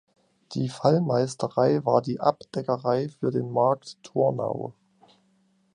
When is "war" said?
1.85-2.01